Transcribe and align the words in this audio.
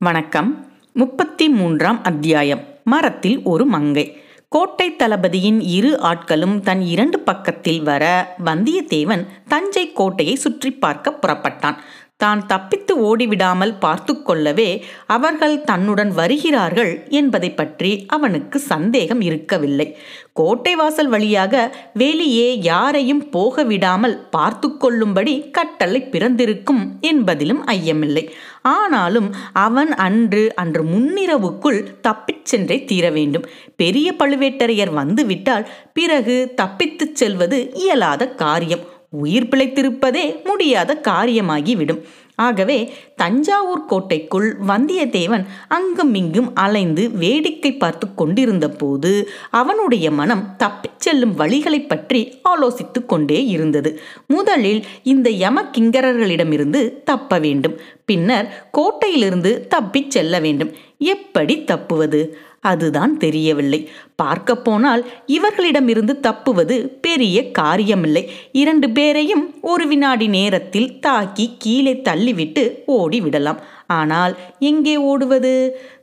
வணக்கம். 0.00 0.66
முப்பத்தி 0.92 1.48
மூன்றாம் 1.48 2.02
அத்தியாயம். 2.02 2.64
மரத்தில் 2.84 3.42
ஒரு 3.42 3.64
மங்கை. 3.64 4.22
கோட்டை 4.48 4.96
தளபதியின் 4.96 5.60
இரு 5.60 5.98
ஆட்களும் 6.02 6.60
தன் 6.60 6.80
இரண்டு 6.80 7.18
பக்கத்தில் 7.18 7.82
வர 7.82 8.34
வந்தியத்தேவன் 8.44 9.26
தஞ்சை 9.48 9.92
கோட்டையை 9.92 10.34
சுற்றி 10.34 10.70
பார்க்க 10.70 11.18
புறப்பட்டான். 11.22 11.76
தான் 12.22 12.40
தப்பித்து 12.46 12.92
ஓடிவிடாமல் 13.08 13.74
பார்த்து 13.78 14.22
கொள்ளவே 14.22 14.70
அவர்கள் 15.06 15.54
தன்னுடன் 15.64 16.10
வருகிறார்கள் 16.10 16.92
என்பதை 17.10 17.50
பற்றி 17.50 18.04
அவனுக்கு 18.06 18.58
சந்தேகம் 18.58 19.20
இருக்கவில்லை. 19.20 19.86
கோட்டை 20.32 20.74
வாசல் 20.74 21.08
வழியாக 21.08 21.54
வெளியே 21.94 22.48
யாரையும் 22.60 23.30
போக 23.30 23.64
விடாமல் 23.64 24.16
பார்த்து 24.30 24.76
கொள்ளும்படி 24.76 25.34
கட்டளை 25.50 26.00
பிறந்திருக்கும் 26.02 26.82
என்பதிலும் 27.00 27.62
ஐயமில்லை. 27.76 28.24
ஆனாலும் 28.62 29.30
அவன் 29.52 29.94
அன்று 30.08 30.44
அன்று 30.54 30.84
முன்னிரவுக்குள் 30.84 31.80
தப்பிச் 32.00 32.44
சென்றே 32.44 32.84
தீர 32.84 33.10
வேண்டும். 33.10 33.48
பெரிய 33.76 34.08
பழுவேட்டரையர் 34.18 34.94
வந்துவிட்டால் 35.00 35.68
பிறகு 35.92 36.54
தப்பித்துச் 36.62 37.14
செல்வது 37.14 37.58
இயலாத 37.74 38.28
காரியம். 38.44 38.84
உயிர் 39.08 39.48
பிழைத்திருப்பதே 39.48 40.44
முடியாத 40.44 41.00
காரியமாகிவிடும். 41.08 42.00
ஆகவே 42.36 42.92
தஞ்சாவூர் 43.16 43.84
கோட்டைக்குள் 43.84 44.56
வந்தியத்தேவன் 44.68 45.44
அங்கும் 45.68 46.14
இங்கும் 46.14 46.54
அலைந்து 46.54 47.10
வேடிக்கை 47.10 47.72
பார்த்து 47.72 48.14
கொண்டிருந்த 48.14 48.68
போது 48.68 49.30
அவனுடைய 49.50 50.10
மனம் 50.10 50.54
தப்பிச் 50.56 51.00
செல்லும் 51.00 51.38
வழிகளை 51.38 51.88
பற்றி 51.88 52.40
ஆலோசித்து 52.48 53.06
கொண்டே 53.06 53.46
இருந்தது. 53.46 54.00
முதலில் 54.26 54.84
இந்த 55.02 55.30
யம 55.30 55.62
கிங்கரர்களிடமிருந்து 55.78 57.02
தப்ப 57.04 57.38
வேண்டும். 57.38 57.80
பின்னர் 58.08 58.46
கோட்டையிலிருந்து 58.78 59.52
தப்பிச் 59.66 60.10
செல்ல 60.10 60.38
வேண்டும். 60.40 60.72
எப்படி 60.98 61.54
தப்புவது? 61.64 62.20
அதுதான் 62.60 63.12
தெரியவில்லை. 63.16 63.80
பார்க்க 64.16 64.56
போனால் 64.56 65.02
இவர்களிடமிருந்து 65.26 66.14
தப்புவது 66.20 66.76
பெரிய 67.00 67.36
காரியமில்லை. 67.58 68.22
இரண்டு 68.52 68.88
பேரையும் 68.90 69.44
ஒரு 69.62 69.84
வினாடி 69.88 70.26
நேரத்தில் 70.38 70.90
தாக்கி 70.98 71.46
கீழே 71.58 71.94
தள்ளிவிட்டு 72.08 72.64
ஓடிவிடலாம். 72.88 73.60
ஆனால் 73.86 74.34
எங்கே 74.58 74.96
ஓடுவது? 75.10 75.52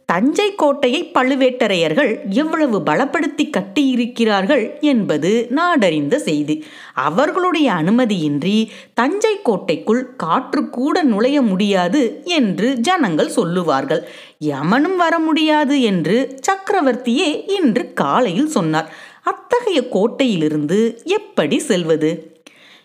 தஞ்சை 0.05 0.55
கோட்டையை 0.55 1.11
பழுவேட்டரையர்கள் 1.13 2.29
எவ்வளவு 2.29 2.79
பலப்படுத்தி 2.79 3.49
கட்டியிருக்கிறார்கள் 3.49 4.79
என்பது 4.79 5.47
நாடறிந்த 5.49 6.15
செய்தி. 6.15 6.65
அவர்களுடைய 6.93 7.71
அனுமதியின்றி 7.71 8.67
தஞ்சை 8.93 9.41
கோட்டைக்குள் 9.41 10.15
காற்று 10.15 10.69
கூட 10.69 11.03
நுழைய 11.03 11.41
முடியாது 11.41 12.21
என்று 12.23 12.75
ஜனங்கள் 12.79 13.29
சொல்லுவார்கள். 13.29 14.07
யமனும் 14.37 14.97
வர 14.97 15.19
முடியாது 15.19 15.81
என்று 15.81 16.39
சக்கரவர்த்தியே 16.47 17.49
இன்று 17.49 17.93
காலையில் 17.93 18.47
சொன்னார். 18.47 18.93
அத்தகைய 19.23 19.81
கோட்டையிலிருந்து 19.91 21.03
எப்படி 21.03 21.59
செல்வது? 21.59 22.41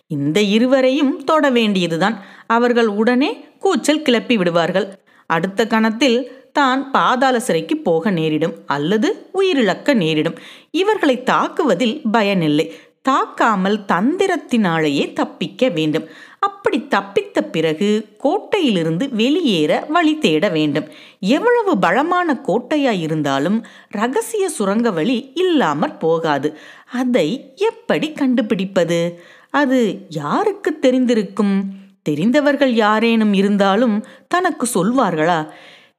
இந்த 0.09 0.41
இருவரையும் 0.41 1.25
தொட 1.25 1.51
வேண்டியதுதான். 1.51 2.25
அவர்கள் 2.47 2.87
உடனே 2.87 3.45
கூச்சல் 3.59 4.03
கிளப்பி 4.03 4.37
விடுவார்கள். 4.37 4.95
அடுத்த 5.27 5.67
கணத்தில் 5.67 6.40
தான் 6.53 6.91
பாதாள 6.91 7.41
சிறைக்கு 7.41 7.77
போக 7.77 8.11
நேரிடும் 8.11 8.55
அல்லது 8.67 9.27
உயிரிழக்க 9.35 9.95
நேரிடும். 9.95 10.39
இவர்களை 10.71 11.23
தாக்குவதில் 11.23 12.01
பயனில்லை. 12.13 12.75
தாக்காமல் 13.09 13.79
தந்திரத்தினாலேயே 13.89 15.13
தப்பிக்க 15.13 15.69
வேண்டும். 15.69 16.09
அப்படி 16.39 16.87
தப்பித்த 16.91 17.41
பிறகு 17.41 18.07
கோட்டையிலிருந்து 18.25 19.09
வெளியேற 19.09 19.85
வழி 19.89 20.19
தேட 20.19 20.49
வேண்டும். 20.49 20.89
எவ்வளவு 21.21 21.79
பலமான 21.79 22.41
கோட்டையாய் 22.47 23.01
இருந்தாலும் 23.01 23.67
ரகசிய 23.89 24.49
சுரங்க 24.49 24.91
வழி 24.91 25.31
இல்லாமற் 25.35 26.01
போகாது. 26.01 26.59
அதை 26.93 27.55
எப்படி 27.57 28.13
கண்டுபிடிப்பது? 28.13 29.23
அது 29.51 30.07
யாருக்கு 30.09 30.79
தெரிந்திருக்கும்? 30.83 31.63
தெரிந்தவர்கள் 32.03 32.73
யாரேனும் 32.73 33.33
இருந்தாலும் 33.33 34.07
தனக்கு 34.29 34.69
சொல்வார்களா? 34.75 35.49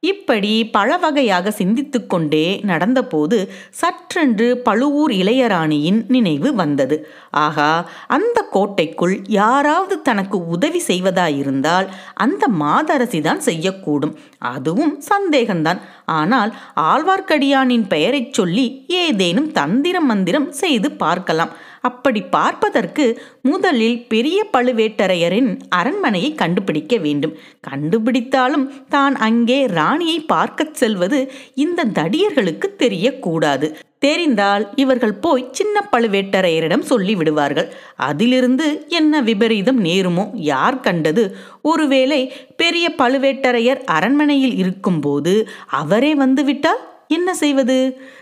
இப்படி 0.04 0.66
பல 0.66 0.96
வகையாக 0.96 1.50
சிந்தித்து 1.50 2.06
கொண்டே 2.06 2.60
நடந்தபோது 2.62 3.36
சற்றென்று 3.80 4.54
பழுவூர் 4.54 5.12
இளையராணியின் 5.12 6.04
நினைவு 6.08 6.54
வந்தது. 6.54 6.96
ஆகா 7.30 7.68
அந்த 8.08 8.42
கோட்டைக்குள் 8.50 9.20
யாராவது 9.28 10.02
தனக்கு 10.02 10.46
உதவி 10.46 10.82
செய்வதாயிருந்தால் 10.86 11.86
அந்த 12.14 12.48
மாதரசிதான் 12.60 13.42
செய்யக்கூடும். 13.44 14.16
அதுவும் 14.38 15.02
சந்தேகம்தான். 15.12 15.80
ஆனால் 16.20 16.50
ஆழ்வார்க்கடியானின் 16.90 17.84
பெயரைச் 17.92 18.34
சொல்லி 18.38 18.66
ஏதேனும் 19.02 19.50
தந்திர 19.58 19.96
மந்திரம் 20.10 20.48
செய்து 20.62 20.88
பார்க்கலாம். 21.02 21.52
அப்படி 21.88 22.20
பார்ப்பதற்கு 22.34 23.04
முதலில் 23.50 23.96
பெரிய 24.12 24.38
பழுவேட்டரையரின் 24.52 25.50
அரண்மனையை 25.78 26.30
கண்டுபிடிக்க 26.42 26.96
வேண்டும். 27.06 27.34
கண்டுபிடித்தாலும் 27.68 28.66
தான் 28.88 29.14
அங்கே 29.28 29.60
ராணியை 29.78 30.18
பார்க்கச் 30.34 30.76
செல்வது 30.82 31.20
இந்த 31.64 31.88
தடியர்களுக்கு 31.98 32.68
தெரியக்கூடாது. 32.82 33.68
தெரிந்தால் 34.02 34.64
இவர்கள் 34.74 35.14
போய் 35.14 35.48
சின்ன 35.52 35.76
பழுவேட்டரையரிடம் 35.92 36.88
சொல்லி 36.90 37.14
விடுவார்கள் 37.14 37.68
அதிலிருந்து 37.96 38.66
என்ன 38.88 39.22
விபரீதம் 39.22 39.80
நேருமோ? 39.84 40.24
யார் 40.50 40.80
கண்டது? 40.80 41.24
ஒருவேளை 41.62 42.20
பெரிய 42.56 42.86
பழுவேட்டரையர் 42.98 43.82
அரண்மனையில் 43.96 44.56
இருக்கும்போது 44.56 45.34
அவரே 45.80 46.12
வந்துவிட்டால் 46.14 46.82
என்ன 47.08 47.34
செய்வது? 47.34 47.78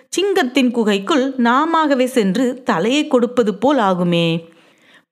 சிங்கத்தின் 0.08 0.70
குகைக்குள் 0.70 1.24
நாமாகவே 1.38 2.06
சென்று 2.16 2.46
தலையை 2.64 3.02
கொடுப்பது 3.06 3.54
போல் 3.54 3.82
ஆகுமே. 3.90 4.26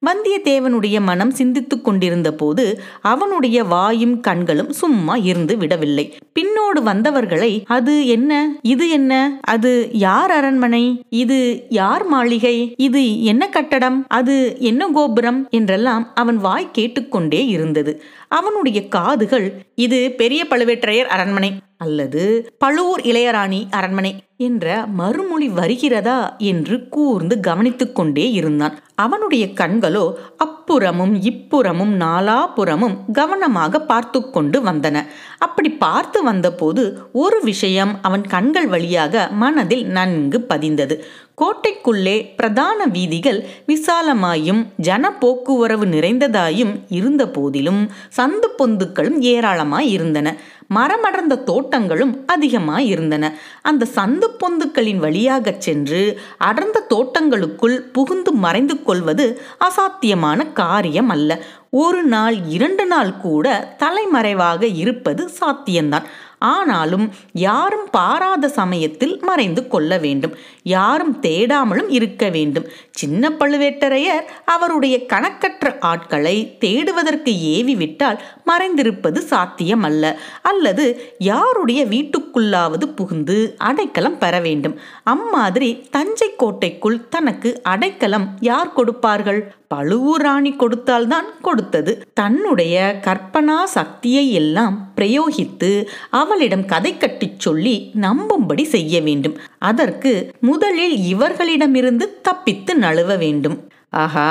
வந்தியத்தேவனுடைய 0.03 0.97
மனம் 1.01 1.31
சிந்தித்துக் 1.31 1.85
கொண்டிருந்த 1.85 2.31
போது 2.33 2.65
அவனுடைய 3.13 3.59
வாயும் 3.65 4.17
கண்களும் 4.21 4.73
சும்மா 4.73 5.15
இருந்து 5.31 5.55
விடவில்லை 5.57 6.05
பின்னோடு 6.39 6.83
வந்தவர்களை 6.83 7.63
அது 7.67 8.07
என்ன? 8.07 8.55
இது 8.63 8.89
என்ன? 8.89 9.41
அது 9.41 9.89
யார் 9.93 10.31
அரண்மனை? 10.31 11.03
இது 11.09 11.67
யார் 11.69 12.07
மாளிகை? 12.07 12.75
இது 12.77 13.23
என்ன 13.23 13.49
கட்டடம்? 13.49 14.07
அது 14.09 14.57
என்ன 14.59 14.89
கோபுரம்? 14.89 15.47
என்றெல்லாம் 15.51 16.11
அவன் 16.15 16.37
வாய் 16.37 16.71
கேட்டுக்கொண்டே 16.73 17.47
இருந்தது. 17.47 18.03
அவனுடைய 18.29 18.89
காதுகள் 18.89 19.63
இது 19.75 20.13
பெரிய 20.17 20.45
பழுவேற்றையர் 20.51 21.13
அரண்மனை 21.17 21.53
அல்லது 21.77 22.53
பழுவூர் 22.59 23.01
இளையராணி 23.01 23.67
அரண்மனை 23.71 24.23
என்ற 24.37 24.85
மறுமொழி 24.87 25.49
வருகிறதா 25.49 26.37
என்று 26.39 26.89
கூர்ந்து 26.89 27.41
கவனித்துக் 27.41 27.95
கொண்டே 27.95 28.31
இருந்தான். 28.31 28.79
அவனுடைய 28.95 29.47
கண்களோ 29.47 30.13
அப்புறமும் 30.45 31.15
இப்புறமும் 31.31 31.93
நாலாபுறமும் 32.01 32.97
கவனமாக 33.13 33.81
பார்த்து 33.81 34.31
கொண்டு 34.31 34.61
வந்தன. 34.61 35.07
அப்படி 35.39 35.71
பார்த்து 35.71 36.25
வந்தபோது 36.29 36.83
ஒரு 37.17 37.39
விஷயம் 37.43 37.93
அவன் 38.03 38.25
கண்கள் 38.27 38.69
வழியாக 38.69 39.29
மனதில் 39.43 39.87
நன்கு 39.91 40.39
பதிந்தது. 40.49 40.97
கோட்டைக்குள்ளே 41.41 42.35
பிரதான 42.37 42.87
வீதிகள் 42.87 43.47
விசாலமாயும் 43.67 44.67
ஜன 44.77 45.13
போக்குவரவு 45.13 45.87
நிறைந்ததாயும் 45.87 46.75
இருந்த 46.89 47.29
போதிலும் 47.29 47.91
சந்து 48.17 48.49
பொந்துக்களும் 48.59 49.19
ஏராளமாய் 49.21 49.91
இருந்தன. 49.91 50.37
மரமடர்ந்த 50.75 51.43
தோட்டங்களும் 51.43 52.23
அதிகமாய் 52.27 52.87
இருந்தன. 52.87 53.39
அந்த 53.63 53.87
சந்து 53.95 54.27
பொந்துக்களின் 54.41 54.97
வழியாகச் 54.97 55.61
சென்று 55.61 56.21
அடர்ந்த 56.39 56.87
தோட்டங்களுக்குள் 56.95 57.77
புகுந்து 57.93 58.33
மறைந்து 58.33 58.83
கொள்வது 58.83 59.41
அசாத்தியமான 59.61 60.53
காரியம் 60.53 61.09
அல்ல. 61.09 61.43
ஒரு 61.71 62.03
நாள் 62.03 62.35
இரண்டு 62.47 62.87
நாள் 62.87 63.17
கூட 63.17 63.75
தலைமறைவாக 63.79 64.67
இருப்பது 64.67 65.31
சாத்தியம்தான். 65.41 66.05
ஆனாலும் 66.39 67.11
யாரும் 67.33 67.89
பாராத 67.91 68.49
சமயத்தில் 68.49 69.21
மறைந்து 69.23 69.69
கொள்ள 69.69 69.99
வேண்டும். 69.99 70.35
யாரும் 70.63 71.19
தேடாமலும் 71.23 71.89
இருக்க 71.89 72.29
வேண்டும். 72.29 72.67
சின்ன 72.91 73.29
பழுவேட்டரையர் 73.29 74.27
அவருடைய 74.45 75.07
கணக்கற்ற 75.07 75.77
ஆட்களை 75.81 76.57
தேடுவதற்கு 76.59 77.41
ஏவி 77.41 77.75
விட்டால் 77.75 78.23
மறைந்திருப்பது 78.47 79.19
சாத்தியம் 79.19 79.83
அல்ல 79.83 80.19
அல்லது 80.43 81.15
யாருடைய 81.19 81.85
வீட்டுக்குள்ளாவது 81.85 82.85
புகுந்து 82.85 83.55
அடைக்கலம் 83.59 84.19
பெற 84.19 84.41
வேண்டும். 84.41 84.81
அம்மாதிரி 85.05 85.87
தஞ்சை 85.91 86.37
கோட்டைக்குள் 86.37 87.09
தனக்கு 87.09 87.61
அடைக்கலம் 87.63 88.37
யார் 88.41 88.73
கொடுப்பார்கள்? 88.73 89.53
பழுவூர் 89.69 90.21
ராணி 90.21 90.53
கொடுத்தால்தான் 90.53 91.41
கொடுத்தது. 91.43 92.09
தன்னுடைய 92.15 93.01
கற்பனா 93.05 93.65
சக்தியை 93.65 94.33
எல்லாம் 94.33 94.93
பிரயோகித்து 94.97 95.87
அவளிடம் 96.29 96.65
கதை 96.73 96.93
கட்டிச் 96.97 97.41
சொல்லி 97.45 97.75
நம்பும்படி 98.01 98.65
செய்ய 98.75 99.01
வேண்டும். 99.09 99.37
அதற்கு 99.71 100.13
முதலில் 100.41 100.97
இவர்களிடமிருந்து 101.13 102.07
தப்பித்து 102.29 102.75
நழுவ 102.79 103.19
வேண்டும். 103.19 103.57
ஆஹா 104.03 104.31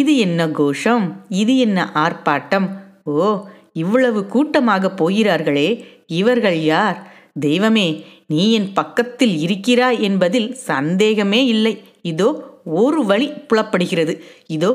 இது 0.00 0.12
என்ன 0.26 0.46
கோஷம்? 0.58 1.06
இது 1.42 1.54
என்ன 1.64 1.78
ஆர்ப்பாட்டம்? 1.94 2.68
ஓ 3.04 3.26
இவ்வளவு 3.82 4.20
கூட்டமாக 4.34 4.90
போகிறார்களே 5.00 5.68
இவர்கள் 6.20 6.58
யார்? 6.72 6.98
தெய்வமே 7.40 7.88
நீ 8.26 8.42
என் 8.52 8.70
பக்கத்தில் 8.72 9.34
இருக்கிறாய் 9.46 9.98
என்பதில் 10.08 10.50
சந்தேகமே 10.70 11.40
இல்லை. 11.46 11.74
இதோ 12.12 12.28
ஒரு 12.80 13.00
வழி 13.10 13.28
புலப்படுகிறது. 13.48 14.14
இதோ 14.56 14.70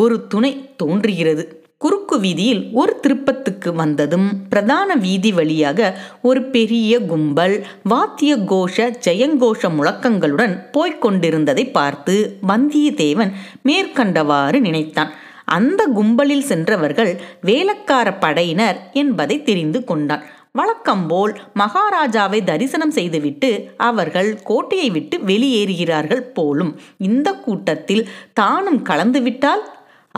ஒரு 0.00 0.16
துணை 0.32 0.52
தோன்றுகிறது. 0.76 1.44
குறுக்கு 1.80 2.16
வீதியில் 2.20 2.62
ஒரு 2.72 2.92
திருப்பத்துக்கு 3.00 3.70
வந்ததும் 3.72 4.28
பிரதான 4.48 4.94
வீதி 4.94 5.30
வழியாக 5.32 5.90
ஒரு 6.22 6.40
பெரிய 6.42 6.98
கும்பல் 7.00 7.54
வாத்திய 7.82 8.32
கோஷ 8.36 8.86
ஜெயங்கோஷ 9.06 9.70
முழக்கங்களுடன் 9.76 10.54
போய்க் 10.72 11.00
கொண்டிருந்ததை 11.00 11.64
பார்த்து 11.70 12.38
வந்தியத்தேவன் 12.48 13.32
மேற்கண்டவாறு 13.68 14.60
நினைத்தான். 14.60 15.12
அந்த 15.44 15.86
கும்பலில் 15.86 16.44
சென்றவர்கள் 16.44 17.12
வேலக்கார 17.40 18.08
படையினர் 18.18 18.80
என்பதை 18.92 19.42
தெரிந்து 19.42 19.84
கொண்டான். 19.84 20.24
வழக்கம்போல் 20.52 21.32
மகாராஜாவை 21.54 22.38
தரிசனம் 22.44 22.90
செய்துவிட்டு 22.90 23.50
அவர்கள் 23.76 24.30
கோட்டையை 24.42 24.90
விட்டு 24.90 25.16
வெளியேறுகிறார்கள் 25.26 26.24
போலும் 26.32 26.72
இந்த 26.98 27.28
கூட்டத்தில் 27.44 28.08
தானும் 28.32 28.80
கலந்துவிட்டால் 28.82 29.62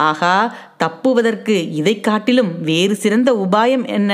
ஆகா 0.09 0.35
தப்புவதற்கு 0.77 1.55
இதை 1.71 1.95
காட்டிலும் 1.99 2.51
வேறு 2.61 2.95
சிறந்த 2.95 3.29
உபாயம் 3.45 3.85
என்ன? 3.87 4.11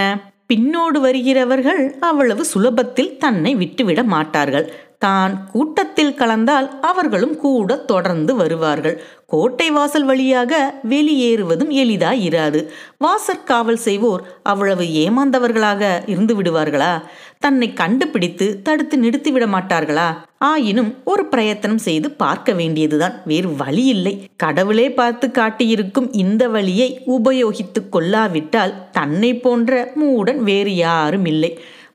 பின்னோடு 0.54 1.00
வருகிறவர்கள் 1.00 1.82
அவ்வளவு 2.00 2.44
சுலபத்தில் 2.54 3.16
தன்னை 3.18 3.52
விட்டுவிட 3.56 4.02
மாட்டார்கள். 4.04 4.68
தான் 5.02 5.34
கூட்டத்தில் 5.52 6.16
கலந்தால் 6.16 6.68
அவர்களும் 6.82 7.36
கூட 7.38 7.76
தொடர்ந்து 7.84 8.32
வருவார்கள். 8.36 8.96
கோட்டை 9.26 9.68
வாசல் 9.72 10.06
வழியாக 10.06 10.52
வெளியேறுவதும் 10.90 11.72
எளிதாய் 11.82 12.22
இராது 12.28 12.60
வாசற்காவல் 13.06 13.80
செய்வோர் 13.88 14.24
அவ்வளவு 14.44 14.86
ஏமாந்தவர்களாக 15.04 15.92
இருந்து 16.08 16.36
விடுவார்களா? 16.36 16.94
தன்னை 17.40 17.70
கண்டுபிடித்து 17.74 18.48
தடுத்து 18.64 18.98
நிறுத்திவிட 18.98 19.48
மாட்டார்களா? 19.48 20.10
ஆயினும் 20.42 20.92
ஒரு 21.04 21.24
பிரயத்தனம் 21.26 21.84
செய்து 21.88 22.08
பார்க்க 22.24 22.54
வேண்டியதுதான். 22.54 23.16
வேறு 23.26 23.50
வழி 23.56 23.86
இல்லை 23.96 24.14
கடவுளே 24.38 24.88
பார்த்து 24.92 25.28
காட்டியிருக்கும் 25.32 26.10
இந்த 26.16 26.44
வழியை 26.48 26.90
உபயோகித்து 27.18 27.82
கொள்ளாவிட்டால் 27.90 28.78
தன்னை 28.92 29.34
போன்ற 29.38 29.92
மூடன் 30.02 30.42
வேறு 30.44 30.74
யாரும் 30.78 31.28
இல்லை 31.34 31.52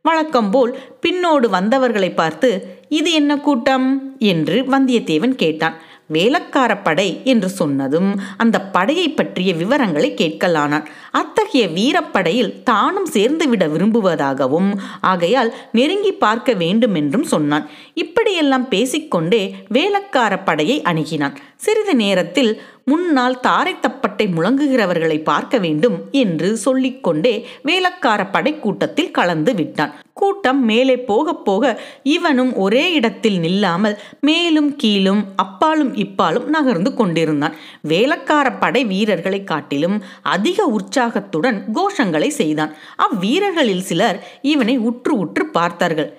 வழக்கம்போல் 0.09 0.73
பின்னோடு 1.03 1.47
வந்தவர்களை 1.51 2.09
பார்த்து 2.15 2.49
இது 2.93 3.13
என்ன 3.13 3.33
கூட்டம்? 3.37 4.17
என்று 4.19 4.57
வந்தியத்தேவன் 4.63 5.35
கேட்டான். 5.35 5.77
வேலக்கார 6.13 6.73
படை 6.83 7.21
என்று 7.25 7.49
சொன்னதும் 7.49 8.21
அந்த 8.37 8.61
படையை 8.61 9.09
பற்றிய 9.09 9.55
விவரங்களை 9.55 10.15
கேட்கலானான். 10.17 10.87
அத்தகைய 11.11 11.69
வீரப்படையில் 11.69 12.63
தானும் 12.63 13.09
சேர்ந்துவிட 13.13 13.67
விரும்புவதாகவும் 13.75 14.71
ஆகையால் 15.01 15.55
நெருங்கி 15.73 16.13
பார்க்க 16.13 16.53
வேண்டும் 16.53 16.95
என்றும் 16.95 17.23
சொன்னான். 17.23 17.67
இப்படியெல்லாம் 17.95 18.69
பேசிக்கொண்டே 18.69 19.43
வேலக்கார 19.69 20.45
படையை 20.45 20.83
அணுகினான். 20.83 21.37
சிறிது 21.57 21.95
நேரத்தில் 21.95 22.53
முன்னால் 22.85 23.41
தாரை 23.41 23.75
தப்பட்டை 23.75 24.27
முழங்குகிறவர்களை 24.37 25.23
பார்க்க 25.23 25.59
வேண்டும் 25.59 25.99
என்று 26.11 26.57
சொல்லிக்கொண்டே 26.57 27.35
வேலக்கார 27.63 28.31
படை 28.31 28.55
கூட்டத்தில் 28.59 29.11
கலந்து 29.11 29.55
விட்டான். 29.55 29.93
கூட்டம் 30.23 30.61
மேலே 30.71 30.97
போக 31.11 31.35
போக 31.47 31.73
இவனும் 32.15 32.53
ஒரே 32.65 32.85
இடத்தில் 32.99 33.39
நில்லாமல் 33.45 33.97
மேலும் 34.21 34.71
கீழும் 34.77 35.23
அப்பாலும் 35.45 35.93
இப்பாலும் 36.05 36.49
நகர்ந்து 36.49 36.91
கொண்டிருந்தான். 36.95 37.57
வேலக்கார 37.93 38.47
படை 38.63 38.83
வீரர்களை 38.93 39.41
காட்டிலும் 39.45 39.97
அதிக 40.35 40.67
உற்சாகத்துடன் 40.79 41.59
கோஷங்களை 41.79 42.31
செய்தான். 42.41 42.75
அவ்வீரர்களில் 43.07 43.87
சிலர் 43.91 44.21
இவனை 44.53 44.77
உற்று 44.89 45.15
உற்று 45.19 45.47
பார்த்தார்கள். 45.59 46.11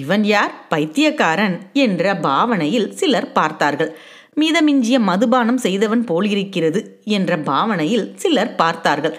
இவன் 0.00 0.24
யார்? 0.24 0.52
பைத்தியக்காரன் 0.68 1.56
என்ற 1.84 2.14
பாவனையில் 2.26 2.88
சிலர் 3.00 3.28
பார்த்தார்கள். 3.32 3.90
மிதமிஞ்சிய 4.40 4.96
மதுபானம் 5.08 5.60
செய்தவன் 5.64 6.02
போலிருக்கிறது 6.04 6.80
என்ற 7.16 7.32
பாவனையில் 7.48 8.06
சிலர் 8.22 8.52
பார்த்தார்கள். 8.54 9.14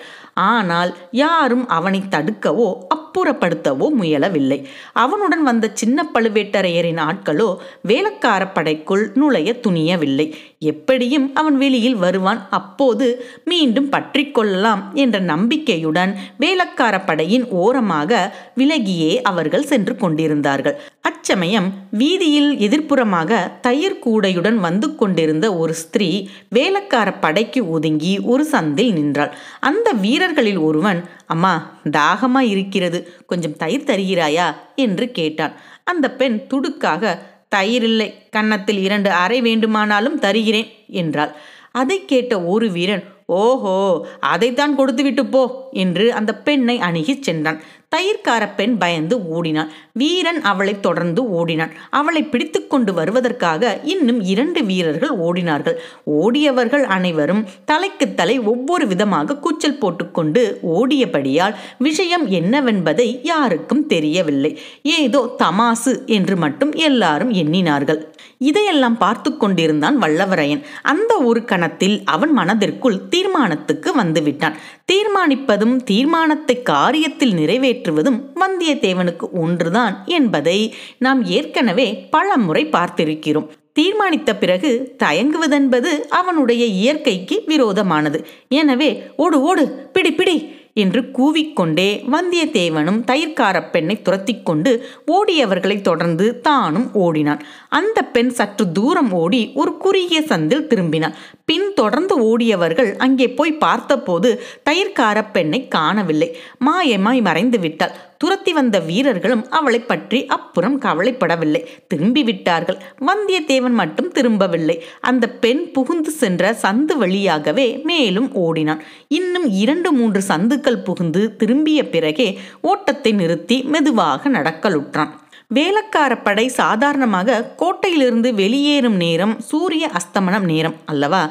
ஆனால் 0.48 0.92
யாரும் 1.22 1.63
அவனை 1.78 2.01
தடுக்கவோ 2.16 2.68
அப்புறப்படுத்தவோ 3.07 3.88
முயலவில்லை. 4.00 4.57
அவனுடன் 4.94 5.44
வந்த 5.44 5.65
சின்ன 5.74 6.06
பழுவேட்டரையரின் 6.13 7.01
ஆட்களோ 7.07 7.50
வேலக்கார 7.81 8.44
படைக்குள் 8.54 9.04
நுழைய 9.13 9.50
துணியவில்லை. 9.65 10.27
எப்படியும் 10.71 11.27
அவன் 11.33 11.57
வெளியில் 11.57 11.95
வருவான். 11.95 12.42
அப்போது 12.50 13.07
மீண்டும் 13.44 13.89
பற்றி 13.89 14.24
கொள்ளலாம் 14.31 14.81
என்ற 14.94 15.18
நம்பிக்கையுடன் 15.19 16.12
வேலக்கார 16.38 16.95
படையின் 17.00 17.45
ஓரமாக 17.63 18.12
விலகியே 18.56 19.12
அவர்கள் 19.21 19.69
சென்று 19.71 19.95
கொண்டிருந்தார்கள். 19.95 20.77
அச்சமயம் 21.01 21.68
வீதியில் 21.92 22.51
எதிர்ப்புறமாக 22.68 23.39
தயிர் 23.62 24.01
கூடையுடன் 24.06 24.57
வந்து 24.68 24.95
கொண்டிருந்த 24.95 25.45
ஒரு 25.56 25.74
ஸ்திரீ 25.74 26.10
வேலக்கார 26.50 27.07
படைக்கு 27.19 27.62
ஒதுங்கி 27.69 28.13
ஒரு 28.33 28.44
சந்தில் 28.51 28.94
நின்றாள். 28.94 29.31
அந்த 29.60 29.88
வீரர்களில் 30.06 30.62
ஒருவன் 30.69 31.00
அம்மா 31.27 31.53
தாகமா 31.97 32.39
இருக்கிறது. 32.39 33.00
கொஞ்சம் 33.25 33.56
தயிர் 33.56 33.89
தருகிறாயா? 33.89 34.47
என்று 34.75 35.12
கேட்டான். 35.12 35.53
அந்த 35.83 36.12
பெண் 36.12 36.38
துடுக்காக 36.50 37.18
தயிர் 37.50 37.83
இல்லை 37.83 38.07
கன்னத்தில் 38.29 38.81
இரண்டு 38.83 39.09
அறை 39.24 39.41
வேண்டுமானாலும் 39.41 40.19
தருகிறேன் 40.19 40.69
என்றாள். 40.88 41.35
அதை 41.71 42.06
கேட்ட 42.06 42.33
ஒரு 42.44 42.71
வீரன் 42.71 43.03
ஓஹோ 43.25 43.75
அதைத்தான் 44.19 44.75
கொடுத்துவிட்டு 44.75 45.25
போ 45.25 45.69
என்று 45.71 46.13
அந்த 46.13 46.31
பெண்ணை 46.35 46.75
அணுகிச் 46.79 47.24
சென்றான். 47.24 47.59
தயிர்கார 47.95 48.44
பெண் 48.56 48.74
பயந்து 48.78 49.16
ஓடினான் 49.28 49.69
வீரன் 49.94 50.42
அவளை 50.42 50.80
தொடர்ந்து 50.80 51.22
ஓடினான் 51.30 51.74
அவளை 51.89 52.24
பிடித்து 52.24 52.68
கொண்டு 52.68 52.94
வருவதற்காக 52.94 53.80
இன்னும் 53.84 54.19
இரண்டு 54.22 54.63
வீரர்கள் 54.63 55.13
ஓடினார்கள். 55.18 55.78
ஓடியவர்கள் 56.06 56.84
அனைவரும் 56.84 57.45
தலைக்கு 57.66 58.07
தலை 58.13 58.39
ஒவ்வொரு 58.39 58.88
விதமாக 58.88 59.38
கூச்சல் 59.38 59.78
போட்டுக்கொண்டு 59.78 60.60
ஓடியபடியால் 60.75 61.56
விஷயம் 61.78 62.28
என்னவென்பதை 62.31 63.19
யாருக்கும் 63.24 63.88
தெரியவில்லை. 63.88 64.60
ஏதோ 64.81 65.36
தமாசு 65.38 66.06
என்று 66.06 66.38
மட்டும் 66.38 66.72
எல்லாரும் 66.72 67.34
எண்ணினார்கள். 67.34 68.01
இதையெல்லாம் 68.38 68.98
பார்த்து 68.98 69.38
கொண்டிருந்தான் 69.38 69.95
வல்லவரையன். 70.01 70.63
அந்த 70.81 71.13
ஒரு 71.30 71.45
கணத்தில் 71.45 71.95
அவன் 72.06 72.34
மனதிற்குள் 72.34 72.98
தீர்மானத்துக்கு 73.10 73.89
வந்துவிட்டான். 74.01 74.57
தீர்மானிப்பதும் 74.92 75.75
தீர்மானத்தை 75.84 76.56
காரியத்தில் 76.69 77.34
வெளியேற்றுவதும் 77.77 78.19
வந்தியத்தேவனுக்கு 78.35 79.25
ஒன்றுதான் 79.33 80.03
என்பதை 80.06 80.74
நாம் 80.98 81.25
ஏற்கனவே 81.25 82.07
பல 82.10 82.38
முறை 82.38 82.65
பார்த்திருக்கிறோம். 82.65 83.48
தீர்மானித்த 83.74 84.31
பிறகு 84.39 84.96
தயங்குவதென்பது 85.03 85.91
அவனுடைய 86.19 86.65
இயற்கைக்கு 86.65 87.43
விரோதமானது. 87.46 88.19
எனவே 88.50 89.03
ஓடு 89.17 89.41
ஓடு 89.41 89.89
பிடி 89.93 90.12
பிடி 90.13 90.36
என்று 90.84 91.01
கூவிக்கொண்டே 91.17 91.89
வந்தியத்தேவனும் 92.13 93.00
தயிர்கார 93.12 93.57
பெண்ணை 93.72 93.96
துரத்தி 94.01 94.36
கொண்டு 94.41 94.72
ஓடியவர்களை 95.15 95.77
தொடர்ந்து 95.81 96.25
தானும் 96.48 96.89
ஓடினான். 97.05 97.41
அந்த 97.79 98.01
பெண் 98.15 98.31
சற்று 98.39 98.65
தூரம் 98.72 99.12
ஓடி 99.24 99.41
ஒரு 99.62 99.74
குறுகிய 99.77 100.22
சந்தில் 100.31 100.67
திரும்பினாள். 100.72 101.17
பின் 101.46 101.67
தொடர்ந்து 101.75 102.15
ஓடியவர்கள் 102.29 102.91
அங்கே 103.05 103.27
போய் 103.38 103.62
பார்த்தபோது 103.65 104.31
தயிர்கார 104.69 105.17
பெண்ணை 105.31 105.62
காணவில்லை. 105.67 106.29
மாயமாய் 106.67 107.22
மறைந்து 107.22 107.60
விட்டாள் 107.60 107.96
துரத்தி 108.17 108.53
வந்த 108.53 108.79
வீரர்களும் 108.79 109.50
அவளை 109.50 109.79
பற்றி 109.79 110.25
அப்புறம் 110.25 110.81
கவலைப்படவில்லை. 110.81 111.65
திரும்பி 111.88 112.24
விட்டார்கள். 112.24 112.77
வந்தியத்தேவன் 113.00 113.77
மட்டும் 113.81 114.12
திரும்பவில்லை. 114.12 114.83
அந்த 115.01 115.29
பெண் 115.29 115.71
புகுந்து 115.71 116.12
சென்ற 116.12 116.55
சந்து 116.62 116.95
வழியாகவே 116.97 117.81
மேலும் 117.83 118.33
ஓடினான். 118.33 118.83
இன்னும் 119.07 119.51
இரண்டு 119.51 119.91
மூன்று 119.91 120.21
சந்துக்கள் 120.21 120.77
புகுந்து 120.77 121.36
திரும்பிய 121.36 121.89
பிறகே 121.89 122.39
ஓட்டத்தை 122.62 123.12
நிறுத்தி 123.12 123.62
மெதுவாக 123.63 124.29
நடக்கலுற்றான். 124.29 125.09
வேலக்கார 125.51 126.13
படை 126.24 126.48
சாதாரணமாக 126.48 127.36
கோட்டையிலிருந்து 127.58 128.34
வெளியேறும் 128.34 128.96
நேரம் 128.96 129.39
சூரிய 129.39 129.86
அஸ்தமனம் 129.89 130.46
நேரம் 130.46 130.75
அல்லவா? 130.86 131.22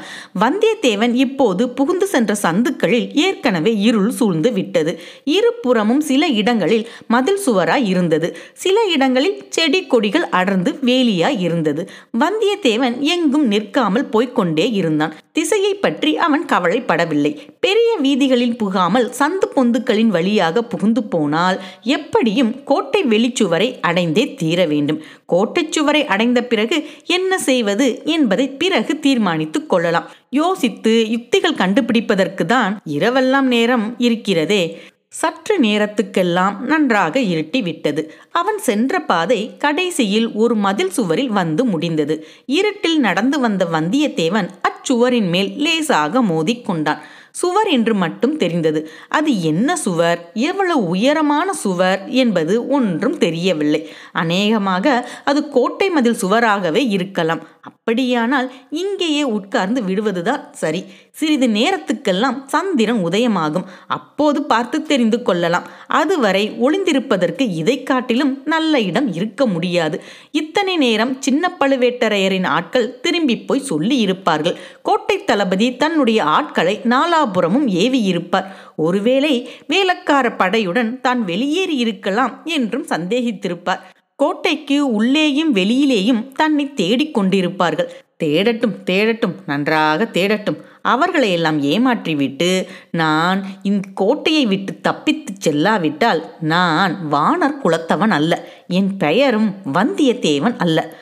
வந்தியத்தேவன் 0.41 1.15
இப்போது 1.15 1.69
புகுந்து 1.69 2.07
சென்ற 2.07 2.35
சந்துக்களில் 2.43 3.15
ஏற்கனவே 3.15 3.73
இருள் 3.79 4.11
சூழ்ந்து 4.11 4.53
விட்டது. 4.53 4.93
இருபுறமும் 5.25 6.01
சில 6.01 6.29
இடங்களில் 6.29 6.89
மதில் 7.07 7.41
சுவராய் 7.47 7.85
இருந்தது. 7.85 8.31
சில 8.53 8.85
இடங்களில் 8.85 9.47
செடி 9.49 9.83
கொடிகள் 9.87 10.27
அடர்ந்து 10.31 10.73
வேலியாய் 10.85 11.39
இருந்தது. 11.39 11.85
வந்தியத்தேவன் 12.19 12.99
எங்கும் 12.99 13.47
நிற்காமல் 13.47 14.09
போய்கொண்டே 14.09 14.73
இருந்தான். 14.73 15.15
திசையை 15.33 15.75
பற்றி 15.75 16.17
அவன் 16.17 16.45
கவலைப்படவில்லை. 16.45 17.35
பெரிய 17.61 17.97
வீதிகளில் 17.97 18.57
புகாமல் 18.57 19.11
சந்து 19.19 19.47
பொந்துக்களின் 19.57 20.07
வழியாக 20.07 20.63
புகுந்து 20.63 21.05
போனால் 21.05 21.61
எப்படியும் 21.83 22.53
கோட்டை 22.65 23.05
வெளிச்சுவரை 23.05 23.69
அடைந்தே 24.07 24.35
தீர 24.35 24.67
வேண்டும். 24.67 25.03
கோட்டைச்சுவரை 25.33 26.05
அடைந்த 26.05 26.43
பிறகு 26.43 26.89
என்ன 27.07 27.39
செய்வது 27.39 28.03
என்பதை 28.05 28.49
பிறகு 28.49 28.99
தீர்மானித்துக் 28.99 29.69
கொள்ளலாம். 29.69 30.11
யோசித்து 30.31 31.11
யுக்திகள் 31.11 31.55
கண்டுபிடிப்பதற்கு 31.55 32.45
தான் 32.47 32.81
இரவெல்லாம் 32.87 33.49
நேரம் 33.55 33.95
இருக்கிறதே. 33.99 34.81
சற்று 35.09 35.61
நேரத்துக்கெல்லாம் 35.61 36.59
நன்றாக 36.59 37.21
இருட்டி 37.21 37.63
விட்டது. 37.63 38.15
அவன் 38.31 38.59
சென்ற 38.59 39.01
பாதை 39.01 39.57
கடைசியில் 39.57 40.33
ஒரு 40.33 40.55
மதில் 40.55 40.91
சுவரில் 40.91 41.31
வந்து 41.31 41.65
முடிந்தது. 41.65 42.27
இருட்டில் 42.47 43.01
நடந்து 43.01 43.41
வந்த 43.41 43.67
வந்தியத்தேவன் 43.73 44.49
அச்சுவரின் 44.69 45.29
மேல் 45.29 45.57
லேசாக 45.57 46.23
மோதிக்கொண்டான் 46.23 46.99
சுவர் 47.37 47.69
என்று 47.69 47.95
மட்டும் 47.95 48.37
தெரிந்தது. 48.37 48.81
அது 49.09 49.31
என்ன 49.43 49.77
சுவர்? 49.77 50.21
எவ்வளவு 50.49 50.83
உயரமான 50.95 51.49
சுவர் 51.65 52.03
என்பது 52.23 52.55
ஒன்றும் 52.69 53.19
தெரியவில்லை. 53.19 53.83
அநேகமாக 54.13 54.85
அது 55.25 55.41
கோட்டை 55.49 55.89
மதில் 55.91 56.21
சுவராகவே 56.23 56.83
இருக்கலாம். 56.89 57.43
அப்படியானால் 57.89 58.47
இங்கேயே 58.71 59.23
உட்கார்ந்து 59.35 59.81
விடுவதுதான் 59.83 60.41
சரி. 60.53 60.81
சிறிது 61.11 61.47
நேரத்துக்கெல்லாம் 61.49 62.39
சந்திரன் 62.45 62.99
உதயமாகும். 63.09 63.67
அப்போது 63.87 64.39
பார்த்து 64.43 64.79
தெரிந்து 64.83 65.19
கொள்ளலாம். 65.23 65.67
அதுவரை 65.87 66.43
ஒளிந்திருப்பதற்கு 66.61 67.45
இதை 67.61 67.77
காட்டிலும் 67.83 68.33
நல்ல 68.45 68.81
இடம் 68.81 69.13
இருக்க 69.13 69.47
முடியாது. 69.47 70.03
இத்தனை 70.31 70.77
நேரம் 70.77 71.17
சின்ன 71.21 71.53
பழுவேட்டரையரின் 71.61 72.49
ஆட்கள் 72.57 73.01
திரும்பி 73.01 73.37
போய் 73.39 73.67
சொல்லி 73.71 73.99
இருப்பார்கள் 73.99 74.59
கோட்டை 74.83 75.25
தளபதி 75.25 75.69
தன்னுடைய 75.77 76.25
ஆட்களை 76.39 76.77
நாலாபுரமும் 76.95 77.69
ஏவியிருப்பார். 77.85 78.49
ஒருவேளை 78.77 79.35
வேலக்கார 79.67 80.29
படையுடன் 80.39 81.01
தான் 81.01 81.23
வெளியேறி 81.25 81.77
இருக்கலாம் 81.77 82.35
என்றும் 82.45 82.89
சந்தேகித்திருப்பார். 82.91 83.85
கோட்டைக்கு 84.17 84.93
உள்ளேயும் 84.93 85.55
வெளியிலேயும் 85.55 86.33
தன்னை 86.33 86.75
தேடிக் 86.75 87.19
கொண்டிருப்பார்கள். 87.19 87.89
தேடட்டும் 88.25 88.77
தேடட்டும் 88.85 89.35
நன்றாக 89.47 90.09
தேடட்டும். 90.13 90.57
அவர்களை 90.83 91.33
எல்லாம் 91.33 91.63
ஏமாற்றிவிட்டு 91.63 92.67
நான் 92.91 93.45
இந்த 93.63 93.89
கோட்டையை 93.95 94.47
விட்டு 94.47 94.81
தப்பித்து 94.81 95.33
செல்லாவிட்டால் 95.45 96.23
நான் 96.41 96.97
வானர் 97.13 97.59
குலத்தவன் 97.65 98.11
அல்ல. 98.11 98.49
என் 98.69 98.97
பெயரும் 98.97 99.55
வந்தியத்தேவன் 99.75 100.55
அல்ல. 100.59 100.95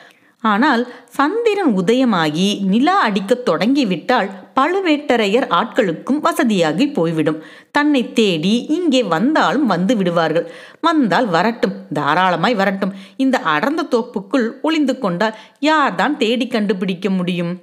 ஆனால் 0.51 0.83
சந்திரன் 1.17 1.71
உதயமாகி 1.77 2.47
நிலா 2.71 2.95
அடிக்கத் 2.99 3.45
தொடங்கிவிட்டால் 3.49 4.29
பழுவேட்டரையர் 4.55 5.47
ஆட்களுக்கும் 5.59 6.19
வசதியாகி 6.27 6.85
போய்விடும். 6.93 7.39
தன்னை 7.71 8.01
தேடி 8.19 8.53
இங்கே 8.77 9.01
வந்தாலும் 9.15 9.65
வந்து 9.65 9.95
விடுவார்கள். 9.97 10.47
வந்தால் 10.81 11.27
வரட்டும் 11.27 11.75
தாராளமாய் 11.93 12.55
வரட்டும். 12.55 12.95
இந்த 13.17 13.37
அடர்ந்த 13.55 13.85
தோப்புக்குள் 13.91 14.47
ஒளிந்து 14.61 14.95
கொண்டால் 14.99 15.37
யார்தான் 15.59 16.17
தேடி 16.17 16.47
கண்டுபிடிக்க 16.47 17.09
முடியும்? 17.09 17.53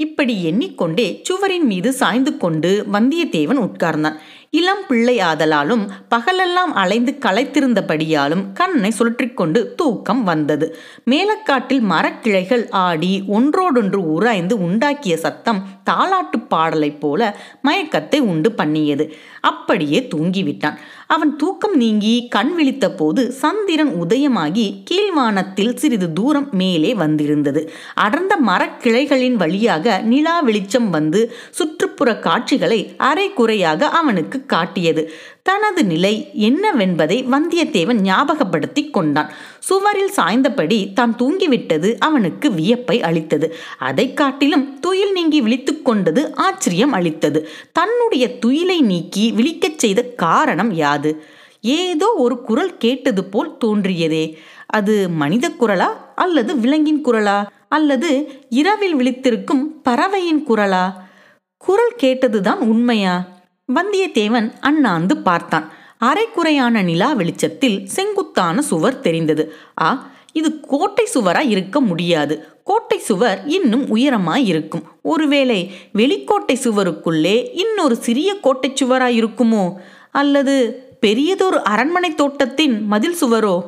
இப்படி 0.00 0.34
எண்ணிக்கொண்டே 0.44 1.06
சுவரின் 1.22 1.66
மீது 1.72 1.90
சாய்ந்து 1.92 2.32
கொண்டு 2.36 2.70
வந்தியத்தேவன் 2.92 3.60
உட்கார்ந்தான். 3.66 4.16
இளம் 4.52 4.80
பிள்ளை 4.88 5.18
ஆதலாலும் 5.18 5.82
பகலெல்லாம் 6.10 6.72
அலைந்து 6.74 7.12
களைத்திருந்தபடியாலும் 7.20 8.52
கண்ணை 8.52 8.90
சுழற்றிக்கொண்டு 8.98 9.74
தூக்கம் 9.74 10.22
வந்தது. 10.24 10.66
மேலக்காட்டில் 11.10 11.84
மரக்கிளைகள் 11.90 12.64
ஆடி 12.70 13.24
ஒன்றோடொன்று 13.26 14.00
உராய்ந்து 14.12 14.56
உண்டாக்கிய 14.58 15.14
சத்தம் 15.14 15.60
தாலாட்டு 15.90 16.38
பாடலைப் 16.48 17.00
போல 17.00 17.36
மயக்கத்தை 17.68 18.18
உண்டு 18.18 18.52
பண்ணியது. 18.52 19.06
அப்படியே 19.40 20.08
தூங்கிவிட்டான். 20.14 20.76
அவன் 21.14 21.32
தூக்கம் 21.36 21.76
நீங்கி 21.76 22.14
கண் 22.28 22.52
விழித்த 22.54 22.86
போது 22.90 23.22
சந்திரன் 23.32 23.92
உதயமாகி 24.02 24.66
கீழ்வானத்தில் 24.90 25.74
சிறிது 25.74 26.08
தூரம் 26.12 26.48
மேலே 26.52 26.90
வந்திருந்தது. 26.94 27.62
அடர்ந்த 27.94 28.34
மரக்கிளைகளின் 28.46 29.36
வழியாக 29.42 29.98
நிலா 30.12 30.36
வெளிச்சம் 30.40 30.90
வந்து 30.90 31.22
சுற்றுப்புற 31.50 32.18
காட்சிகளை 32.18 32.80
அரை 33.08 33.26
குறையாக 33.32 33.88
அவனுக்கு 34.00 34.40
காட்டியது. 34.46 35.04
தனது 35.50 35.84
நிலை 35.84 36.14
என்னவென்பதை 36.38 37.16
வந்தியத்தேவன் 37.32 38.00
ஞாபகப்படுத்தி 38.00 38.90
கொண்டான். 38.90 39.30
சுவரில் 39.58 40.12
சாய்ந்தபடி 40.16 40.92
தான் 40.92 41.14
தூங்கிவிட்டது 41.18 41.88
அவனுக்கு 41.98 42.52
வியப்பை 42.52 43.02
அளித்தது. 43.02 43.54
அதை 43.78 44.14
காட்டிலும் 44.14 44.78
துயில் 44.78 45.12
நீங்கி 45.12 45.40
விழித்து 45.40 45.82
கொண்டது 45.82 46.22
ஆச்சரியம் 46.34 46.92
அளித்தது. 46.92 47.48
தன்னுடைய 47.72 48.38
துயிலை 48.46 48.80
நீக்கி 48.80 49.24
விழிக்கச் 49.36 49.78
செய்த 49.78 50.02
காரணம் 50.02 50.72
யாது? 50.72 51.12
ஏதோ 51.60 52.14
ஒரு 52.16 52.40
குரல் 52.40 52.76
கேட்டது 52.76 53.24
போல் 53.24 53.56
தோன்றியதே. 53.64 54.24
அது 54.66 55.08
மனித 55.08 55.48
குரலா 55.60 55.88
அல்லது 56.14 56.58
விலங்கின் 56.58 57.04
குரலா? 57.04 57.38
அல்லது 57.68 58.10
இரவில் 58.48 58.96
விழித்திருக்கும் 58.96 59.64
பறவையின் 59.82 60.42
குரலா? 60.48 60.84
குரல் 61.58 61.96
கேட்டதுதான் 62.02 62.58
உண்மையா? 62.58 63.16
வந்தியத்தேவன் 63.74 64.52
அண்ணாந்து 64.60 65.16
பார்த்தான். 65.16 65.72
அரைக்குறையான 66.00 66.82
நிலா 66.82 67.12
வெளிச்சத்தில் 67.12 67.86
செங்குத்தான 67.86 68.62
சுவர் 68.62 69.00
தெரிந்தது. 69.00 69.54
ஆ 69.82 70.10
இது 70.32 70.60
கோட்டை 70.60 71.08
சுவரா 71.14 71.48
இருக்க 71.48 71.80
முடியாது. 71.80 72.48
கோட்டை 72.64 72.98
சுவர் 72.98 73.42
இன்னும் 73.46 73.96
உயரமாய் 73.96 74.44
இருக்கும். 74.44 74.82
ஒருவேளை 75.02 75.72
வெளிக்கோட்டை 75.94 76.52
சுவருக்குள்ளே 76.52 77.50
இன்னொரு 77.52 77.96
சிறிய 77.96 78.34
கோட்டை 78.34 78.72
சுவராய் 78.82 79.18
இருக்குமோ? 79.20 79.74
அல்லது 80.10 80.84
பெரியதொரு 81.00 81.64
அரண்மனை 81.64 82.14
தோட்டத்தின் 82.14 82.86
மதில் 82.86 83.16
சுவரோ? 83.20 83.62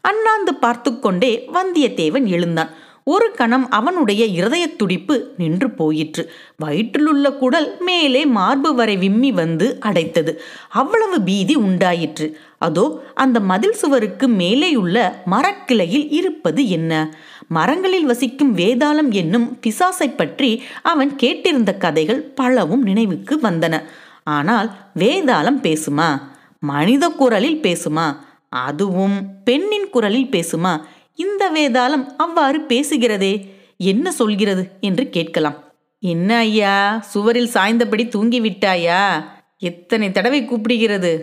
அண்ணாந்து 0.00 0.54
பார்த்து 0.54 0.98
கொண்டே 0.98 1.48
வந்தியத்தேவன் 1.54 2.24
எழுந்தான். 2.24 2.70
ஒரு 3.04 3.32
கணம் 3.32 3.70
அவனுடைய 3.70 4.24
இருதய 4.24 4.66
துடிப்பு 4.66 5.34
நின்று 5.38 5.70
போயிற்று. 5.70 6.32
வயிற்றிலுள்ள 6.56 7.32
குடல் 7.32 7.76
மேலே 7.80 8.26
மார்பு 8.26 8.74
வரை 8.74 8.96
விம்மி 8.96 9.32
வந்து 9.32 9.78
அடைத்தது. 9.80 10.32
அவ்வளவு 10.68 11.20
பீதி 11.20 11.54
உண்டாயிற்று. 11.54 12.38
அதோ 12.58 13.02
அந்த 13.14 13.40
மதில் 13.40 13.72
சுவருக்கு 13.72 14.28
மேலேயுள்ள 14.28 15.12
மரக்கிளையில் 15.24 16.10
இருப்பது 16.10 16.68
என்ன? 16.68 17.14
மரங்களில் 17.48 18.04
வசிக்கும் 18.04 18.56
வேதாளம் 18.56 19.10
என்னும் 19.10 19.58
பிசாசை 19.66 20.16
பற்றி 20.16 20.62
அவன் 20.82 21.12
கேட்டிருந்த 21.22 21.76
கதைகள் 21.76 22.22
பலவும் 22.22 22.82
நினைவுக்கு 22.82 23.40
வந்தன. 23.42 23.82
ஆனால் 24.24 24.70
வேதாளம் 24.98 25.60
பேசுமா? 25.62 26.10
மனித 26.58 27.08
குரலில் 27.08 27.60
பேசுமா? 27.60 28.16
அதுவும் 28.48 29.16
பெண்ணின் 29.44 29.90
குரலில் 29.90 30.28
பேசுமா? 30.30 30.80
இந்த 31.14 31.50
வேதாளம் 31.54 32.06
அவ்வாறு 32.16 32.60
பேசுகிறதே? 32.68 33.48
என்ன 33.76 34.12
சொல்கிறது 34.12 34.70
என்று 34.80 35.08
கேட்கலாம். 35.08 35.72
என்ன 36.00 36.36
ஐயா? 36.36 36.98
சுவரில் 37.00 37.50
சாய்ந்தபடி 37.54 38.04
தூங்கிவிட்டாயா? 38.04 39.24
எத்தனை 39.58 40.10
தடவை 40.10 40.42
கூப்பிடுகிறது? 40.42 41.20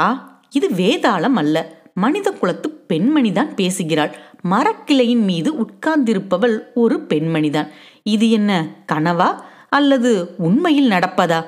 ஆ 0.00 0.40
இது 0.50 0.68
வேதாளம் 0.68 1.34
அல்ல. 1.34 1.80
மனித 1.94 2.30
குலத்து 2.30 2.84
பெண்மணிதான் 2.88 3.54
பேசுகிறாள். 3.54 4.16
மரக்கிளையின் 4.50 5.24
மீது 5.24 5.52
உட்கார்ந்திருப்பவள் 5.54 6.58
ஒரு 6.74 7.06
பெண்மணிதான். 7.08 7.68
இது 8.02 8.30
என்ன 8.30 8.76
கனவா? 8.92 9.40
அல்லது 9.68 10.34
உண்மையில் 10.38 10.90
நடப்பதா? 10.90 11.44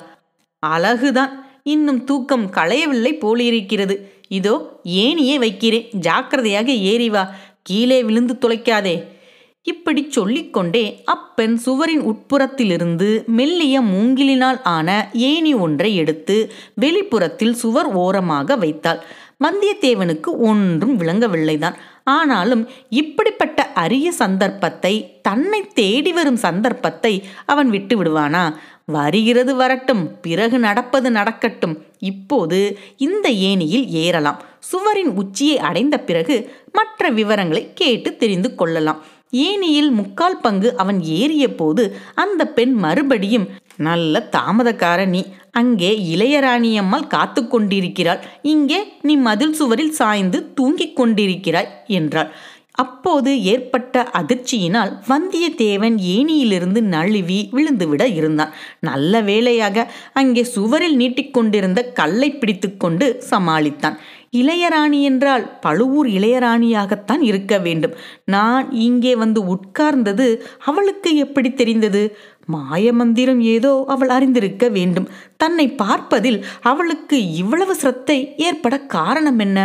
அழகுதான். 0.65 1.31
இன்னும் 1.63 2.03
தூக்கம் 2.03 2.51
களையவில்லை 2.51 3.19
போலிருக்கிறது. 3.19 4.13
இதோ 4.27 4.81
ஏனியே 4.83 5.35
வைக்கிறேன். 5.35 5.87
ஜாக்கிரதையாக 5.91 6.71
ஏறி 6.71 7.09
வா. 7.09 7.33
கீழே 7.69 8.03
விழுந்து 8.03 8.33
துளைக்காதே 8.33 8.95
இப்படி 9.63 10.01
சொல்லிக்கொண்டே 10.09 11.01
அப்பெண் 11.05 11.55
சுவரின் 11.55 12.01
உட்புறத்திலிருந்து 12.01 13.07
மெல்லிய 13.25 13.81
மூங்கிலினால் 13.81 14.59
ஆன 14.63 15.09
ஏணி 15.13 15.53
ஒன்றை 15.53 15.95
எடுத்து 15.95 16.35
வெளிப்புறத்தில் 16.75 17.53
சுவர் 17.53 17.89
ஓரமாக 18.03 18.55
வைத்தாள். 18.55 19.01
வந்தியத்தேவனுக்கு 19.43 20.31
ஒன்றும் 20.49 20.99
விளங்கவில்லைதான். 20.99 21.77
ஆனாலும் 22.05 22.63
இப்படிப்பட்ட 22.89 23.59
அரிய 23.83 24.11
சந்தர்ப்பத்தை 24.11 24.93
தன்னை 25.21 25.61
தேடி 25.73 26.11
வரும் 26.13 26.35
சந்தர்ப்பத்தை 26.35 27.13
அவன் 27.45 27.69
விட்டு 27.69 27.95
விடுவானா? 27.97 28.43
வருகிறது 28.85 29.55
வரட்டும் 29.55 30.03
பிறகு 30.21 30.59
நடப்பது 30.59 31.11
நடக்கட்டும். 31.11 31.75
இப்போது 31.99 32.59
இந்த 32.97 33.29
ஏணியில் 33.29 33.87
ஏறலாம். 34.03 34.41
சுவரின் 34.59 35.11
உச்சியை 35.13 35.57
அடைந்த 35.59 35.99
பிறகு 35.99 36.37
மற்ற 36.71 37.09
விவரங்களை 37.09 37.71
கேட்டு 37.73 38.15
தெரிந்து 38.15 38.55
கொள்ளலாம். 38.55 39.01
ஏனியில் 39.31 39.91
முக்கால் 39.91 40.41
பங்கு 40.41 40.77
அவன் 40.77 40.99
ஏறிய 41.03 41.45
போது 41.55 41.83
அந்த 42.15 42.41
பெண் 42.47 42.73
மறுபடியும் 42.73 43.47
நல்ல 43.77 44.29
தாமதக்கார 44.31 45.07
நீ. 45.07 45.25
அங்கே 45.51 45.91
இளையராணியம்மாள் 46.15 47.07
காத்து 47.07 47.47
கொண்டிருக்கிறாள். 47.47 48.21
இங்கே 48.41 48.79
நீ 49.01 49.15
மதில் 49.15 49.53
சுவரில் 49.53 49.91
சாய்ந்து 49.91 50.53
தூங்கிக் 50.53 50.97
கொண்டிருக்கிறாய் 50.97 51.71
என்றாள். 51.87 52.31
அப்போது 52.71 53.43
ஏற்பட்ட 53.43 54.09
அதிர்ச்சியினால் 54.13 54.91
வந்தியத்தேவன் 55.07 55.97
ஏணியிலிருந்து 55.97 56.81
நழுவி 56.81 57.49
விழுந்துவிட 57.51 58.13
இருந்தான். 58.13 58.53
நல்ல 58.79 59.21
வேளையாக 59.21 59.87
அங்கே 60.13 60.43
சுவரில் 60.43 60.95
நீட்டிக்கொண்டிருந்த 60.95 61.91
கல்லை 61.91 62.31
பிடித்துக்கொண்டு 62.31 63.21
சமாளித்தான். 63.29 63.97
இளையராணி 64.31 65.01
என்றால் 65.01 65.59
பழுவூர் 65.59 66.07
இளையராணியாகத்தான் 66.07 67.21
இருக்க 67.21 67.57
வேண்டும். 67.57 67.93
நான் 68.25 68.71
இங்கே 68.71 69.15
வந்து 69.15 69.41
உட்கார்ந்தது 69.47 70.43
அவளுக்கு 70.65 71.15
எப்படி 71.15 71.53
தெரிந்தது? 71.53 72.17
மாயமந்திரம் 72.45 73.41
ஏதோ 73.41 73.83
அவள் 73.87 74.09
அறிந்திருக்க 74.09 74.67
வேண்டும். 74.69 75.09
தன்னை 75.37 75.67
பார்ப்பதில் 75.69 76.45
அவளுக்கு 76.61 77.33
இவ்வளவு 77.33 77.75
சிரத்தை 77.75 78.33
ஏற்பட 78.37 78.79
காரணம் 78.79 79.39
என்ன? 79.39 79.59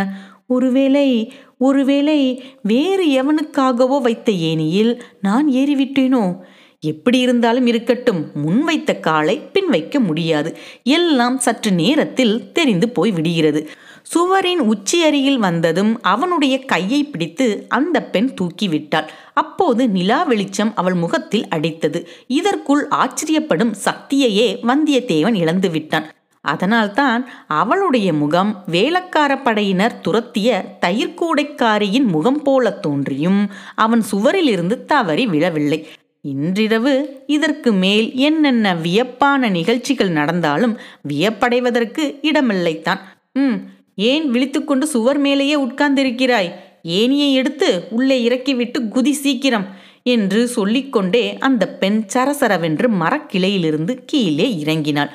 ஒருவேளை 0.47 1.33
ஒருவேளை 1.57 2.43
வேறு 2.61 3.05
எவனுக்காகவோ 3.07 4.01
வைத்த 4.01 4.31
ஏனியில் 4.31 4.99
நான் 5.21 5.47
ஏறிவிட்டேனோ? 5.47 6.37
எப்படி 6.79 7.19
இருந்தாலும் 7.19 7.67
இருக்கட்டும் 7.67 8.31
முன் 8.33 8.63
வைத்த 8.63 8.95
காலை 8.95 9.39
பின் 9.53 9.67
வைக்க 9.67 9.99
முடியாது. 9.99 10.57
எல்லாம் 10.83 11.37
சற்று 11.37 11.71
நேரத்தில் 11.71 12.51
தெரிந்து 12.51 12.89
போய் 12.89 13.11
விடுகிறது. 13.11 13.69
சுவரின் 14.03 14.59
உச்சி 14.59 15.03
அருகில் 15.03 15.37
வந்ததும் 15.37 16.01
அவனுடைய 16.01 16.55
கையை 16.65 17.03
பிடித்து 17.03 17.65
அந்த 17.69 18.03
பெண் 18.03 18.29
தூக்கிவிட்டாள். 18.41 19.07
அப்போது 19.33 19.89
நிலா 19.89 20.23
வெளிச்சம் 20.23 20.71
அவள் 20.75 20.93
முகத்தில் 20.93 21.47
அடித்தது. 21.49 22.05
இதற்குள் 22.27 22.87
ஆச்சரியப்படும் 22.87 23.73
சக்தியையே 23.85 24.49
வந்தியத்தேவன் 24.67 25.33
இழந்து 25.33 25.69
விட்டான் 25.69 26.07
அதனால்தான் 26.41 27.29
அவளுடைய 27.47 28.13
முகம் 28.13 28.63
வேலக்கார 28.71 29.31
படையினர் 29.37 29.99
துரத்திய 30.01 30.63
தயிர்கூடைக்காரியின் 30.85 32.05
முகம் 32.05 32.41
போல 32.41 32.71
தோன்றியும் 32.71 33.51
அவன் 33.75 34.03
சுவரிலிருந்து 34.11 34.85
தவறி 34.85 35.25
விழவில்லை. 35.27 35.87
இன்றிரவு 36.21 37.23
இதற்கு 37.27 37.71
மேல் 37.73 38.13
என்னென்ன 38.13 38.75
வியப்பான 38.75 39.49
நிகழ்ச்சிகள் 39.49 40.09
நடந்தாலும் 40.09 40.77
வியப்படைவதற்கு 41.09 42.03
இடமில்லைத்தான். 42.21 42.99
ம் 43.33 43.57
ஏன் 44.01 44.31
விழித்துக்கொண்டு 44.31 44.81
சுவர் 44.81 45.17
மேலேயே 45.17 45.59
உட்கார்ந்திருக்கிறாய்? 45.59 46.51
ஏனியை 46.83 47.33
எடுத்து 47.33 47.87
உள்ளே 47.89 48.23
இறக்கிவிட்டு 48.23 48.79
குதி 48.81 49.11
சீக்கிரம் 49.11 49.65
என்று 50.03 50.47
சொல்லிக்கொண்டே 50.47 51.37
அந்த 51.37 51.67
பெண் 51.67 52.03
சரசரவென்று 52.13 52.87
மரக்கிளையிலிருந்து 53.01 53.99
கீழே 54.05 54.63
இறங்கினாள். 54.63 55.09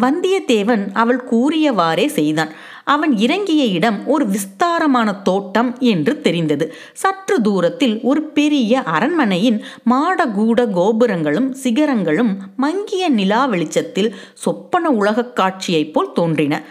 வந்தியத்தேவன் 0.00 0.88
அவள் 0.92 1.22
கூறியவாறே 1.30 2.06
செய்தான். 2.06 2.48
அவன் 2.84 3.16
இறங்கிய 3.16 3.64
இடம் 3.64 4.06
ஒரு 4.06 4.26
விஸ்தாரமான 4.28 5.12
தோட்டம் 5.12 5.76
என்று 5.78 6.20
தெரிந்தது. 6.20 6.74
சற்று 6.92 7.40
தூரத்தில் 7.40 8.00
ஒரு 8.02 8.22
பெரிய 8.22 8.82
அரண்மனையின் 8.82 9.64
மாடகூட 9.90 10.70
கோபுரங்களும் 10.70 11.52
சிகரங்களும் 11.52 12.36
மங்கிய 12.56 13.08
நிலா 13.08 13.46
வெளிச்சத்தில் 13.46 14.14
சொப்பன 14.34 14.90
உலகக் 14.90 15.36
காட்சியைப் 15.36 15.92
போல் 15.92 16.12
தோன்றின. 16.12 16.64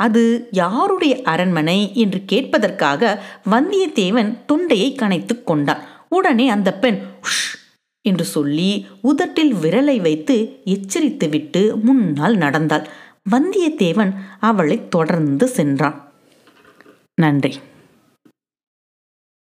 அது 0.00 0.22
யாருடைய 0.52 1.14
அரண்மனை 1.24 1.78
என்று 1.94 2.20
கேட்பதற்காக 2.32 3.02
வந்தியத்தேவன் 3.50 4.30
தொண்டையை 4.46 4.90
கணைத்து 4.94 5.44
கொண்டான். 5.44 5.82
உடனே 6.08 6.48
அந்த 6.48 6.70
பெண் 6.74 6.98
உஷ்! 7.22 7.42
என்று 8.04 8.24
சொல்லி 8.26 8.70
உதட்டில் 9.02 9.54
விரலை 9.54 9.96
வைத்து 10.00 10.36
எச்சரித்துவிட்டு 10.66 11.62
முன்னால் 11.80 12.36
நடந்தாள். 12.36 12.86
வந்தியத்தேவன் 13.30 14.12
அவளை 14.40 14.88
தொடர்ந்து 14.88 15.46
சென்றான். 15.48 15.98
நன்றி. 17.18 17.52